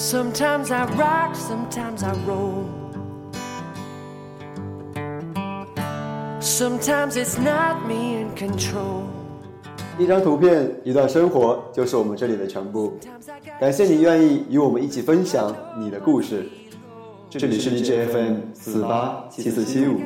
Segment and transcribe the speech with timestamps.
[0.00, 2.64] Sometimes I rock, sometimes I roll.
[6.38, 9.02] Sometimes it's not me in control.
[9.98, 12.96] 一张图片，一段生活，就是我们这里的全部。
[13.58, 16.48] 感谢你愿意与我们一起分享你的故事。
[17.28, 19.98] 这里是 DJFM 四八七四七五。